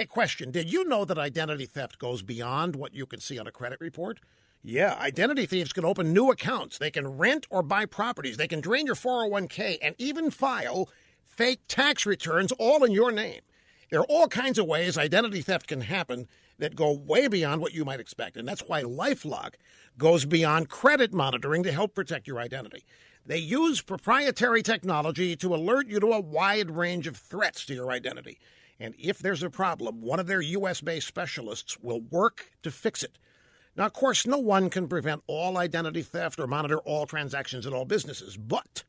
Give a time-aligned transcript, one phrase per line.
[0.00, 3.46] Hey, question Did you know that identity theft goes beyond what you can see on
[3.46, 4.18] a credit report?
[4.62, 6.78] Yeah, identity thieves can open new accounts.
[6.78, 8.38] They can rent or buy properties.
[8.38, 10.88] They can drain your 401k and even file
[11.26, 13.42] fake tax returns all in your name.
[13.90, 16.28] There are all kinds of ways identity theft can happen
[16.60, 18.36] that go way beyond what you might expect.
[18.36, 19.54] And that's why Lifelock
[19.98, 22.84] goes beyond credit monitoring to help protect your identity.
[23.26, 27.90] They use proprietary technology to alert you to a wide range of threats to your
[27.90, 28.38] identity.
[28.78, 33.02] And if there's a problem, one of their US based specialists will work to fix
[33.02, 33.18] it.
[33.76, 37.72] Now, of course, no one can prevent all identity theft or monitor all transactions at
[37.72, 38.84] all businesses, but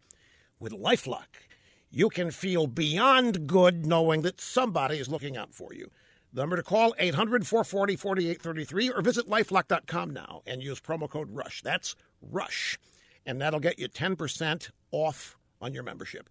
[0.59, 1.47] with Lifelock,
[1.89, 5.91] you can feel beyond good knowing that somebody is looking out for you.
[6.33, 11.29] The number to call 800 440 4833 or visit lifelock.com now and use promo code
[11.31, 11.61] RUSH.
[11.61, 12.79] That's RUSH.
[13.25, 16.29] And that'll get you 10% off on your membership.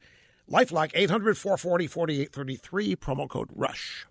[0.50, 4.06] Lifelock 800 440 4833 promo code RUSH.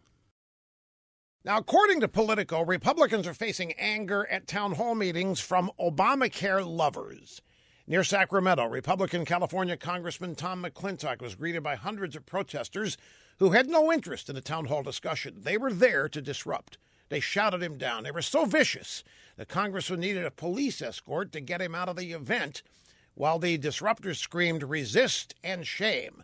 [1.44, 7.42] Now, according to Politico, Republicans are facing anger at town hall meetings from Obamacare lovers.
[7.90, 12.98] Near Sacramento, Republican California Congressman Tom McClintock was greeted by hundreds of protesters
[13.40, 15.38] who had no interest in a town hall discussion.
[15.40, 16.78] They were there to disrupt.
[17.10, 18.04] They shouted him down.
[18.04, 19.04] They were so vicious
[19.38, 22.62] the congressman needed a police escort to get him out of the event,
[23.16, 26.24] while the disruptors screamed, resist and shame.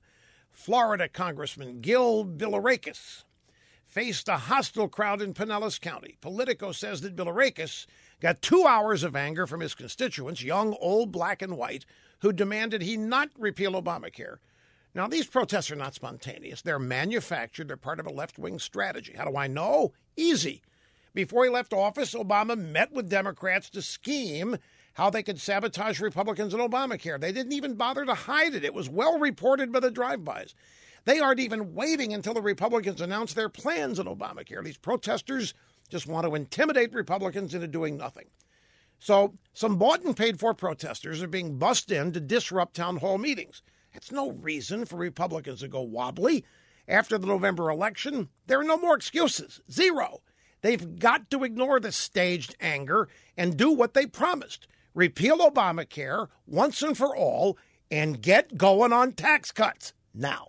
[0.51, 3.23] Florida Congressman Gil Bilirakis
[3.95, 6.17] faced a hostile crowd in Pinellas County.
[6.19, 7.85] Politico says that Bilirakis
[8.19, 11.85] got two hours of anger from his constituents, young, old, black, and white,
[12.19, 14.39] who demanded he not repeal Obamacare.
[14.93, 16.61] Now, these protests are not spontaneous.
[16.61, 17.69] They're manufactured.
[17.69, 19.13] They're part of a left wing strategy.
[19.15, 19.93] How do I know?
[20.17, 20.61] Easy.
[21.13, 24.57] Before he left office, Obama met with Democrats to scheme
[24.95, 27.17] how they could sabotage Republicans and Obamacare.
[27.17, 28.65] They didn't even bother to hide it.
[28.65, 30.53] It was well reported by the drive-bys.
[31.05, 34.63] They aren't even waiting until the Republicans announce their plans on Obamacare.
[34.63, 35.53] These protesters
[35.89, 38.25] just want to intimidate Republicans into doing nothing.
[38.99, 43.17] So, some bought and paid for protesters are being bussed in to disrupt town hall
[43.17, 43.61] meetings.
[43.93, 46.43] That's no reason for Republicans to go wobbly.
[46.87, 49.61] After the November election, there are no more excuses.
[49.71, 50.21] Zero.
[50.61, 56.81] They've got to ignore the staged anger and do what they promised repeal Obamacare once
[56.81, 57.57] and for all
[57.91, 60.47] and get going on tax cuts now.